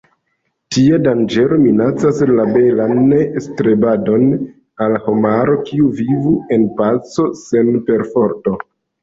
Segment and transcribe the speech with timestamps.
[0.75, 3.13] Tia danĝero minacas la belan
[3.49, 4.25] strebadon
[4.87, 8.57] al homaro, kiu vivu en paco sen perforto.